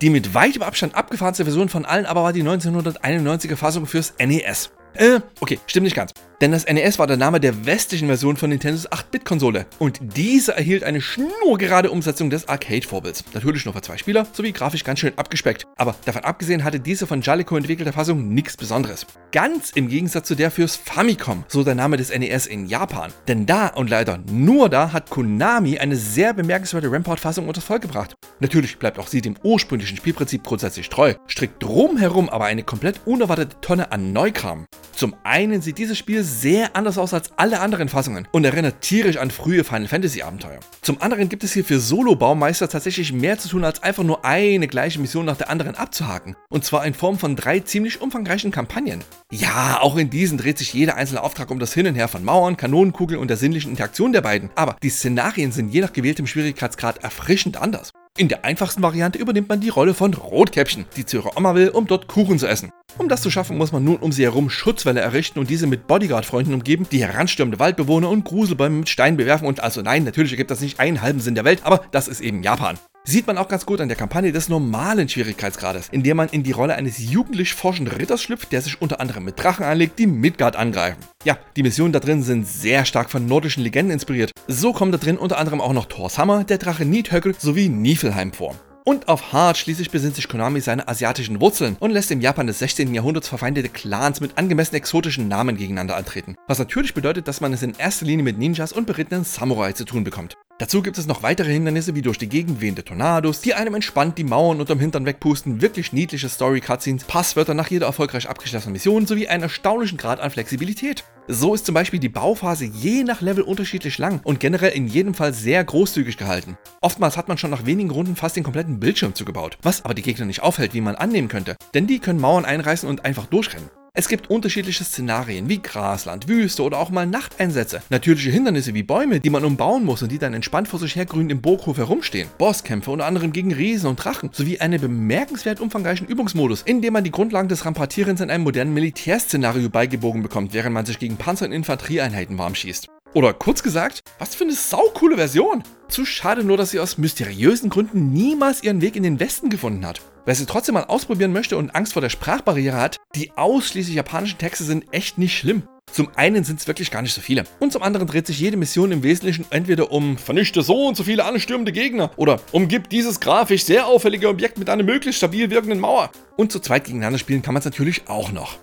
[0.00, 4.70] Die mit weitem Abstand abgefahrenste Version von allen aber war die 1991er Fassung fürs NES.
[4.98, 6.12] Äh, okay, stimmt nicht ganz.
[6.40, 9.66] Denn das NES war der Name der westlichen Version von Nintendos 8-Bit-Konsole.
[9.78, 13.24] Und diese erhielt eine schnurgerade Umsetzung des Arcade-Vorbilds.
[13.32, 15.66] Natürlich nur für zwei Spieler, sowie grafisch ganz schön abgespeckt.
[15.76, 19.06] Aber davon abgesehen hatte diese von Jaleco entwickelte Fassung nichts Besonderes.
[19.32, 23.12] Ganz im Gegensatz zu der fürs Famicom, so der Name des NES in Japan.
[23.26, 28.14] Denn da und leider nur da hat Konami eine sehr bemerkenswerte Rampart-Fassung unters Volk gebracht.
[28.40, 33.60] Natürlich bleibt auch sie dem ursprünglichen Spielprinzip grundsätzlich treu, strickt drumherum aber eine komplett unerwartete
[33.60, 34.66] Tonne an Neukram.
[34.92, 39.16] Zum einen sieht dieses Spiel sehr anders aus als alle anderen Fassungen und erinnert tierisch
[39.16, 40.60] an frühe Final Fantasy Abenteuer.
[40.82, 44.68] Zum anderen gibt es hier für Solo-Baumeister tatsächlich mehr zu tun, als einfach nur eine
[44.68, 46.36] gleiche Mission nach der anderen abzuhaken.
[46.48, 49.04] Und zwar in Form von drei ziemlich umfangreichen Kampagnen.
[49.30, 52.24] Ja, auch in diesen dreht sich jeder einzelne Auftrag um das Hin und Her von
[52.24, 54.50] Mauern, Kanonenkugeln und der sinnlichen Interaktion der beiden.
[54.54, 57.90] Aber die Szenarien sind je nach gewähltem Schwierigkeitsgrad erfrischend anders.
[58.16, 61.68] In der einfachsten Variante übernimmt man die Rolle von Rotkäppchen, die zu ihrer Oma will,
[61.68, 62.72] um dort Kuchen zu essen.
[62.96, 65.86] Um das zu schaffen, muss man nun um sie herum Schutzwälle errichten und diese mit
[65.86, 70.50] Bodyguard-Freunden umgeben, die heranstürmende Waldbewohner und Gruselbäume mit Steinen bewerfen und also nein, natürlich ergibt
[70.50, 72.78] das nicht einen halben Sinn der Welt, aber das ist eben Japan.
[73.04, 76.42] Sieht man auch ganz gut an der Kampagne des normalen Schwierigkeitsgrades, in der man in
[76.42, 80.06] die Rolle eines jugendlich forschenden Ritters schlüpft, der sich unter anderem mit Drachen anlegt, die
[80.06, 80.98] Midgard angreifen.
[81.24, 84.32] Ja, die Missionen da drin sind sehr stark von nordischen Legenden inspiriert.
[84.46, 88.32] So kommen da drin unter anderem auch noch Thors Hammer, der Drache Niethögel sowie Niflheim
[88.32, 88.54] vor.
[88.88, 92.60] Und auf Hart schließlich besinnt sich Konami seine asiatischen Wurzeln und lässt im Japan des
[92.60, 92.94] 16.
[92.94, 96.36] Jahrhunderts verfeindete Clans mit angemessen exotischen Namen gegeneinander antreten.
[96.46, 99.84] Was natürlich bedeutet, dass man es in erster Linie mit Ninjas und berittenen Samurai zu
[99.84, 100.38] tun bekommt.
[100.58, 104.18] Dazu gibt es noch weitere Hindernisse wie durch die Gegend wehende Tornados, die einem entspannt
[104.18, 109.28] die Mauern unterm Hintern wegpusten, wirklich niedliche Story-Cutscenes, Passwörter nach jeder erfolgreich abgeschlossenen Mission sowie
[109.28, 111.04] einen erstaunlichen Grad an Flexibilität.
[111.28, 115.14] So ist zum Beispiel die Bauphase je nach Level unterschiedlich lang und generell in jedem
[115.14, 116.58] Fall sehr großzügig gehalten.
[116.80, 120.02] Oftmals hat man schon nach wenigen Runden fast den kompletten Bildschirm zugebaut, was aber die
[120.02, 123.70] Gegner nicht aufhält, wie man annehmen könnte, denn die können Mauern einreißen und einfach durchrennen.
[123.98, 127.82] Es gibt unterschiedliche Szenarien wie Grasland, Wüste oder auch mal Nachteinsätze.
[127.90, 131.04] Natürliche Hindernisse wie Bäume, die man umbauen muss und die dann entspannt vor sich her
[131.04, 132.28] grün im Burghof herumstehen.
[132.38, 137.02] Bosskämpfe unter anderem gegen Riesen und Drachen sowie einen bemerkenswert umfangreichen Übungsmodus, in dem man
[137.02, 141.46] die Grundlagen des Rampartierens in einem modernen Militärszenario beigebogen bekommt, während man sich gegen Panzer-
[141.46, 142.86] und Infanterieeinheiten warm schießt.
[143.14, 145.64] Oder kurz gesagt, was für eine saukoole Version.
[145.88, 149.84] Zu schade nur, dass sie aus mysteriösen Gründen niemals ihren Weg in den Westen gefunden
[149.84, 150.00] hat.
[150.28, 154.36] Wer sie trotzdem mal ausprobieren möchte und Angst vor der Sprachbarriere hat, die ausschließlich japanischen
[154.36, 155.62] Texte sind echt nicht schlimm.
[155.90, 157.44] Zum einen sind es wirklich gar nicht so viele.
[157.60, 161.04] Und zum anderen dreht sich jede Mission im Wesentlichen entweder um vernichte so und so
[161.04, 165.80] viele anstürmende Gegner oder umgibt dieses grafisch sehr auffällige Objekt mit einer möglichst stabil wirkenden
[165.80, 166.10] Mauer.
[166.36, 168.58] Und zu zweit gegeneinander spielen kann man es natürlich auch noch.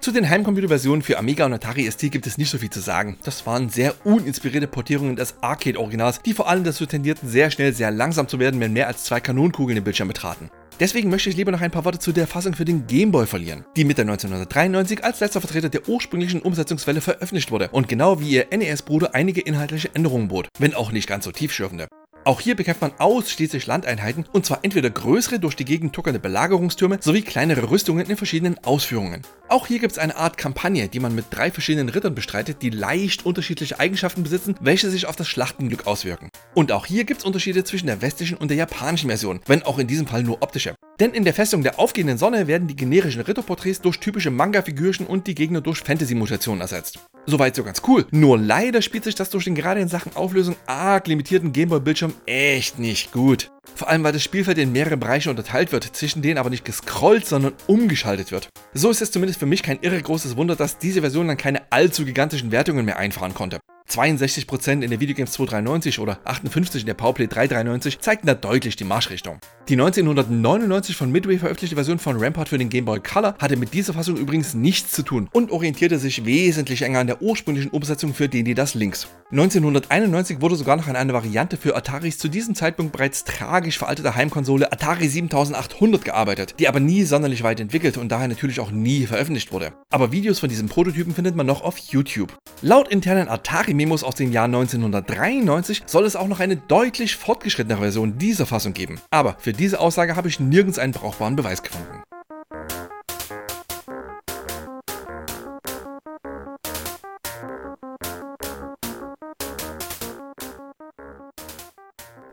[0.00, 3.16] Zu den Heimcomputer-Versionen für Amiga und Atari ST gibt es nicht so viel zu sagen.
[3.24, 7.90] Das waren sehr uninspirierte Portierungen des Arcade-Originals, die vor allem dazu tendierten, sehr schnell sehr
[7.90, 10.50] langsam zu werden, wenn mehr als zwei Kanonenkugeln den Bildschirm betraten.
[10.80, 13.26] Deswegen möchte ich lieber noch ein paar Worte zu der Fassung für den Game Boy
[13.26, 18.30] verlieren, die Mitte 1993 als letzter Vertreter der ursprünglichen Umsetzungswelle veröffentlicht wurde und genau wie
[18.30, 21.88] ihr NES-Bruder einige inhaltliche Änderungen bot, wenn auch nicht ganz so tiefschürfende.
[22.28, 26.98] Auch hier bekämpft man ausschließlich Landeinheiten und zwar entweder größere durch die Gegend tuckernde Belagerungstürme
[27.00, 29.22] sowie kleinere Rüstungen in verschiedenen Ausführungen.
[29.48, 32.68] Auch hier gibt es eine Art Kampagne, die man mit drei verschiedenen Rittern bestreitet, die
[32.68, 36.28] leicht unterschiedliche Eigenschaften besitzen, welche sich auf das Schlachtenglück auswirken.
[36.54, 39.78] Und auch hier gibt es Unterschiede zwischen der westlichen und der japanischen Version, wenn auch
[39.78, 40.74] in diesem Fall nur optische.
[41.00, 45.28] Denn in der Festung der aufgehenden Sonne werden die generischen Ritterporträts durch typische Manga-Figürchen und
[45.28, 46.98] die Gegner durch Fantasy-Mutationen ersetzt.
[47.26, 48.04] Soweit so ganz cool.
[48.10, 52.80] Nur leider spielt sich das durch den gerade in Sachen Auflösung arg limitierten Gameboy-Bildschirm echt
[52.80, 53.52] nicht gut.
[53.76, 57.26] Vor allem, weil das Spielfeld in mehrere Bereiche unterteilt wird, zwischen denen aber nicht gescrollt,
[57.26, 58.48] sondern umgeschaltet wird.
[58.74, 61.70] So ist es zumindest für mich kein irre großes Wunder, dass diese Version dann keine
[61.70, 63.60] allzu gigantischen Wertungen mehr einfahren konnte.
[63.88, 68.84] 62% in der Videogames 293 oder 58 in der Powerplay 393 zeigten da deutlich die
[68.84, 69.38] Marschrichtung.
[69.68, 73.74] Die 1999 von Midway veröffentlichte Version von Rampart für den Game Boy Color hatte mit
[73.74, 78.14] dieser Fassung übrigens nichts zu tun und orientierte sich wesentlich enger an der ursprünglichen Umsetzung
[78.14, 79.08] für die das Links.
[79.30, 84.14] 1991 wurde sogar noch an eine Variante für Ataris zu diesem Zeitpunkt bereits tragisch veraltete
[84.14, 89.04] Heimkonsole Atari 7800 gearbeitet, die aber nie sonderlich weit entwickelt und daher natürlich auch nie
[89.04, 89.72] veröffentlicht wurde.
[89.90, 92.36] Aber Videos von diesem Prototypen findet man noch auf YouTube.
[92.62, 93.28] Laut internen
[93.78, 98.72] Atari-Memos aus dem Jahr 1993 soll es auch noch eine deutlich fortgeschrittenere Version dieser Fassung
[98.72, 99.00] geben.
[99.10, 102.02] Aber für diese Aussage habe ich nirgends einen brauchbaren Beweis gefunden.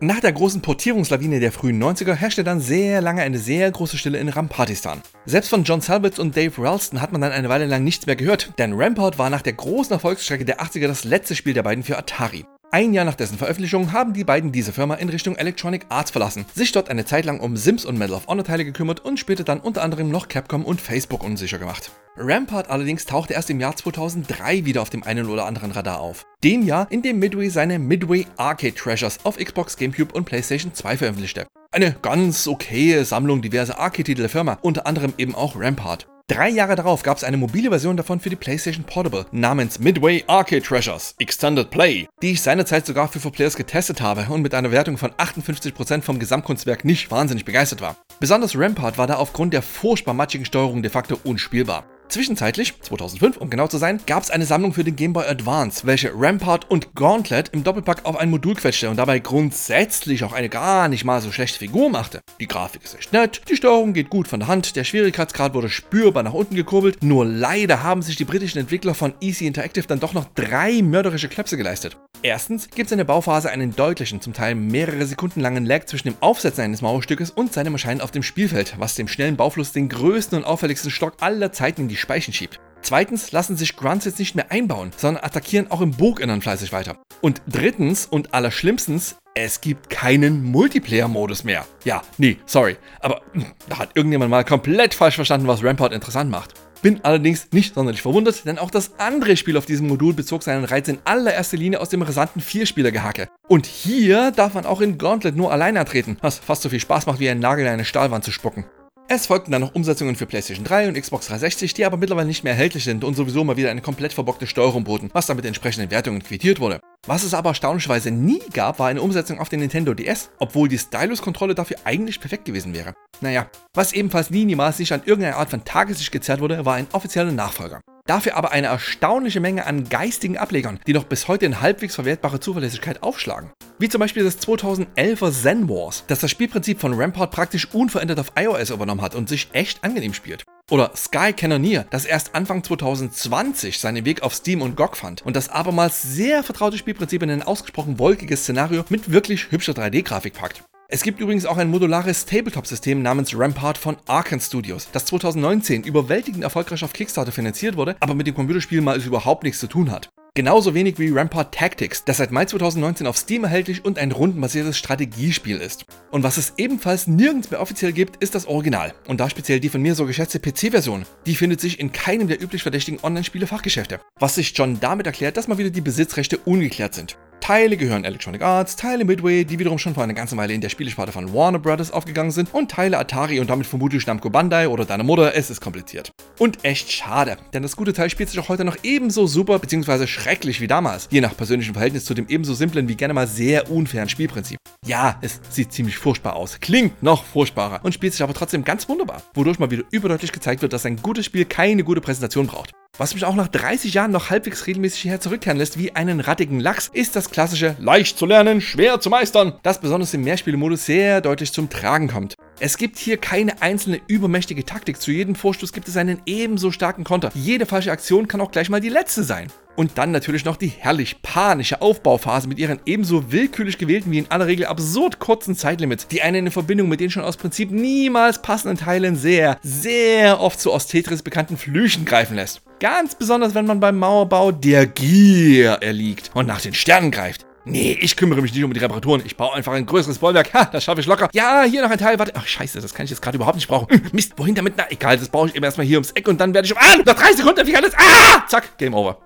[0.06, 4.20] Nach der großen Portierungslawine der frühen 90er herrschte dann sehr lange eine sehr große Stille
[4.20, 5.02] in Rampartistan.
[5.26, 8.16] Selbst von John Salvitz und Dave Ralston hat man dann eine Weile lang nichts mehr
[8.16, 11.84] gehört, denn Rampart war nach der großen Erfolgsstrecke der 80er das letzte Spiel der beiden
[11.84, 12.46] für Atari.
[12.76, 16.44] Ein Jahr nach dessen Veröffentlichung haben die beiden diese Firma in Richtung Electronic Arts verlassen,
[16.54, 19.46] sich dort eine Zeit lang um Sims und Medal of Honor Teile gekümmert und später
[19.46, 21.92] dann unter anderem noch Capcom und Facebook unsicher gemacht.
[22.18, 26.26] Rampart allerdings tauchte erst im Jahr 2003 wieder auf dem einen oder anderen Radar auf.
[26.44, 30.98] Dem Jahr, in dem Midway seine Midway Arcade Treasures auf Xbox, GameCube und PlayStation 2
[30.98, 31.48] veröffentlichte.
[31.72, 36.08] Eine ganz okaye Sammlung diverser Arcade-Titel der Firma, unter anderem eben auch Rampart.
[36.28, 40.24] Drei Jahre darauf gab es eine mobile Version davon für die PlayStation Portable namens Midway
[40.26, 44.72] Arcade Treasures Extended Play, die ich seinerzeit sogar für 4Players getestet habe und mit einer
[44.72, 47.96] Wertung von 58% vom Gesamtkunstwerk nicht wahnsinnig begeistert war.
[48.20, 51.86] Besonders Rampart war da aufgrund der furchtbar matschigen Steuerung de facto unspielbar.
[52.08, 55.86] Zwischenzeitlich, 2005 um genau zu sein, gab es eine Sammlung für den Game Boy Advance,
[55.86, 60.50] welche Rampart und Gauntlet im Doppelpack auf ein Modul quetschte und dabei grundsätzlich auch eine
[60.50, 62.22] gar nicht mal so schlechte Figur machte.
[62.40, 65.70] Die Grafik ist echt nett, die Steuerung geht gut von der Hand, der Schwierigkeitsgrad wurde
[65.70, 70.00] spürbar nach unten gekurbelt, nur leider haben sich die britischen Entwickler von Easy Interactive dann
[70.00, 71.98] doch noch drei mörderische Klepse geleistet.
[72.26, 76.08] Erstens gibt es in der Bauphase einen deutlichen, zum Teil mehrere Sekunden langen Lag zwischen
[76.08, 79.90] dem Aufsetzen eines Mauerstückes und seinem Erscheinen auf dem Spielfeld, was dem schnellen Baufluss den
[79.90, 82.60] größten und auffälligsten Stock aller Zeiten in die Speichen schiebt.
[82.82, 86.98] Zweitens lassen sich Grunts jetzt nicht mehr einbauen, sondern attackieren auch im Burginnern fleißig weiter.
[87.22, 91.68] Und drittens und allerschlimmstens, es gibt keinen Multiplayer-Modus mehr.
[91.84, 96.32] Ja, nee, sorry, aber hm, da hat irgendjemand mal komplett falsch verstanden, was Rampart interessant
[96.32, 96.56] macht.
[96.86, 100.66] Bin allerdings nicht sonderlich verwundert, denn auch das andere Spiel auf diesem Modul bezog seinen
[100.66, 103.28] Reiz in allererster Linie aus dem rasanten Vierspieler-Gehacke.
[103.48, 107.08] Und hier darf man auch in Gauntlet nur alleine antreten, was fast so viel Spaß
[107.08, 108.66] macht, wie ein Nagel in eine Stahlwand zu spucken.
[109.08, 112.44] Es folgten dann noch Umsetzungen für PlayStation 3 und Xbox 360, die aber mittlerweile nicht
[112.44, 115.46] mehr erhältlich sind und sowieso mal wieder eine komplett verbockte Steuerung boten, was dann mit
[115.48, 116.82] entsprechenden Wertungen quittiert wurde.
[117.08, 120.80] Was es aber erstaunlicherweise nie gab, war eine Umsetzung auf den Nintendo DS, obwohl die
[120.80, 122.96] Stylus-Kontrolle dafür eigentlich perfekt gewesen wäre.
[123.22, 126.88] Naja, was ebenfalls nie niemals nicht an irgendeine Art von Tageslicht gezerrt wurde, war ein
[126.94, 127.82] offizieller Nachfolger.
[128.08, 132.40] Dafür aber eine erstaunliche Menge an geistigen Ablegern, die noch bis heute in halbwegs verwertbare
[132.40, 133.52] Zuverlässigkeit aufschlagen.
[133.80, 138.34] Wie zum Beispiel das 2011er Zen Wars, das das Spielprinzip von Rampart praktisch unverändert auf
[138.38, 140.46] iOS übernommen hat und sich echt angenehm spielt.
[140.70, 145.36] Oder Sky Cannoneer, das erst Anfang 2020 seinen Weg auf Steam und GOG fand und
[145.36, 150.64] das abermals sehr vertraute Spielprinzip in ein ausgesprochen wolkiges Szenario mit wirklich hübscher 3D-Grafik packt.
[150.88, 156.44] Es gibt übrigens auch ein modulares Tabletop-System namens Rampart von Arkane Studios, das 2019 überwältigend
[156.44, 160.12] erfolgreich auf Kickstarter finanziert wurde, aber mit dem Computerspiel mal überhaupt nichts zu tun hat.
[160.36, 164.78] Genauso wenig wie Rampart Tactics, das seit Mai 2019 auf Steam erhältlich und ein rundenbasiertes
[164.78, 165.86] Strategiespiel ist.
[166.12, 168.94] Und was es ebenfalls nirgends mehr offiziell gibt, ist das Original.
[169.08, 171.06] Und da speziell die von mir so geschätzte PC-Version.
[171.26, 174.02] Die findet sich in keinem der üblich verdächtigen Online-Spiele-Fachgeschäfte.
[174.20, 177.18] Was sich schon damit erklärt, dass mal wieder die Besitzrechte ungeklärt sind.
[177.46, 180.70] Teile gehören Electronic Arts, Teile Midway, die wiederum schon vor einer ganzen Weile in der
[180.70, 184.84] Spielesparte von Warner Brothers aufgegangen sind, und Teile Atari und damit vermutlich Namco Bandai oder
[184.84, 185.36] deine Mutter.
[185.36, 186.10] Es ist kompliziert.
[186.40, 190.08] Und echt schade, denn das gute Teil spielt sich auch heute noch ebenso super bzw.
[190.08, 193.70] schrecklich wie damals, je nach persönlichem Verhältnis zu dem ebenso simplen wie gerne mal sehr
[193.70, 194.58] unfairen Spielprinzip.
[194.84, 198.90] Ja, es sieht ziemlich furchtbar aus, klingt noch furchtbarer und spielt sich aber trotzdem ganz
[198.90, 202.72] wunderbar, wodurch mal wieder überdeutlich gezeigt wird, dass ein gutes Spiel keine gute Präsentation braucht.
[202.98, 206.62] Was mich auch nach 30 Jahren noch halbwegs regelmäßig hierher zurückkehren lässt wie einen rattigen
[206.62, 211.20] Lachs, ist das klassische leicht zu lernen, schwer zu meistern, das besonders im Mehrspielemodus sehr
[211.20, 212.36] deutlich zum Tragen kommt.
[212.60, 215.02] Es gibt hier keine einzelne übermächtige Taktik.
[215.02, 217.32] Zu jedem Vorstoß gibt es einen ebenso starken Konter.
[217.34, 219.48] Jede falsche Aktion kann auch gleich mal die letzte sein.
[219.76, 224.32] Und dann natürlich noch die herrlich panische Aufbauphase mit ihren ebenso willkürlich gewählten wie in
[224.32, 228.42] aller Regel absurd kurzen Zeitlimits, die einen in Verbindung mit den schon aus Prinzip niemals
[228.42, 232.62] passenden Teilen sehr, sehr oft zu aus Tetris bekannten Flüchen greifen lässt.
[232.80, 237.46] Ganz besonders, wenn man beim Mauerbau der Gier erliegt und nach den Sternen greift.
[237.66, 239.24] Nee, ich kümmere mich nicht um die Reparaturen.
[239.26, 240.54] Ich baue einfach ein größeres Bollwerk.
[240.54, 241.30] Ha, das schaffe ich locker.
[241.34, 242.20] Ja, hier noch ein Teil.
[242.20, 242.34] Warte.
[242.36, 243.88] Ach, scheiße, das kann ich jetzt gerade überhaupt nicht brauchen.
[244.12, 244.76] Mist, wohin damit?
[244.78, 246.78] Na, egal, das baue ich eben erstmal hier ums Eck und dann werde ich.
[246.78, 247.94] Ah, noch drei Sekunden, wie alles.
[247.98, 248.46] Ah!
[248.48, 249.18] Zack, Game Over.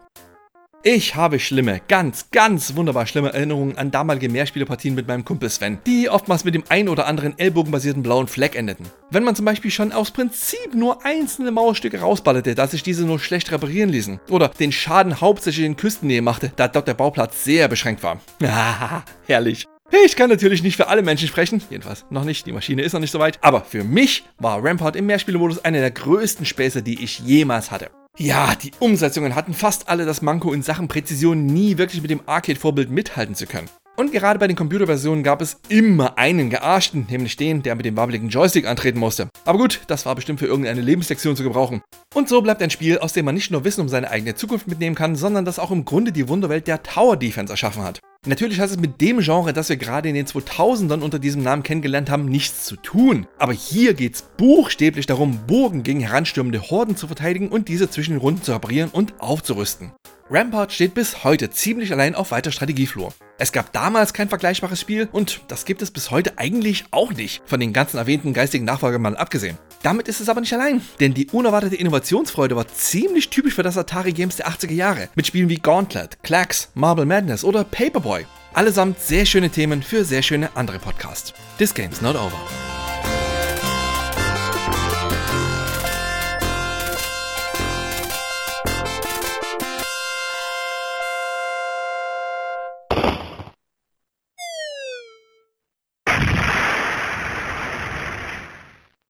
[0.82, 5.80] Ich habe schlimme, ganz, ganz wunderbar schlimme Erinnerungen an damalige Mehrspielerpartien mit meinem Kumpel Sven,
[5.86, 8.86] die oftmals mit dem ein oder anderen ellbogenbasierten blauen Fleck endeten.
[9.12, 13.20] Wenn man zum Beispiel schon aus Prinzip nur einzelne Mauerstücke rausballerte, da sich diese nur
[13.20, 17.68] schlecht reparieren ließen, oder den Schaden hauptsächlich in Küstennähe machte, da dort der Bauplatz sehr
[17.68, 18.22] beschränkt war.
[18.42, 19.65] Haha, herrlich.
[20.06, 23.02] Ich kann natürlich nicht für alle Menschen sprechen, jedenfalls noch nicht, die Maschine ist noch
[23.02, 27.04] nicht so weit, aber für mich war Rampart im Mehrspielermodus einer der größten Späße, die
[27.04, 27.89] ich jemals hatte.
[28.17, 32.19] Ja, die Umsetzungen hatten fast alle das Manko in Sachen Präzision nie wirklich mit dem
[32.26, 33.69] Arcade-Vorbild mithalten zu können.
[33.95, 37.98] Und gerade bei den Computerversionen gab es immer einen Gearschten, nämlich den, der mit dem
[37.98, 39.30] wabbeligen Joystick antreten musste.
[39.45, 41.82] Aber gut, das war bestimmt für irgendeine Lebenslektion zu gebrauchen.
[42.13, 44.67] Und so bleibt ein Spiel, aus dem man nicht nur Wissen um seine eigene Zukunft
[44.67, 48.00] mitnehmen kann, sondern das auch im Grunde die Wunderwelt der Tower Defense erschaffen hat.
[48.25, 51.63] Natürlich hat es mit dem Genre, das wir gerade in den 2000ern unter diesem Namen
[51.63, 53.27] kennengelernt haben, nichts zu tun.
[53.38, 58.15] Aber hier geht es buchstäblich darum, Burgen gegen heranstürmende Horden zu verteidigen und diese zwischen
[58.15, 59.93] den Runden zu reparieren und aufzurüsten.
[60.29, 63.13] Rampart steht bis heute ziemlich allein auf weiter Strategieflur.
[63.38, 67.41] Es gab damals kein vergleichbares Spiel und das gibt es bis heute eigentlich auch nicht,
[67.45, 69.58] von den ganzen erwähnten geistigen Nachfolgern mal abgesehen.
[69.82, 73.78] Damit ist es aber nicht allein, denn die unerwartete Innovationsfreude war ziemlich typisch für das
[73.78, 78.26] Atari Games der 80er Jahre, mit Spielen wie Gauntlet, Clax, Marble Madness oder Paperboy.
[78.54, 81.34] Allesamt sehr schöne Themen für sehr schöne andere Podcasts.
[81.58, 82.38] This game's not over.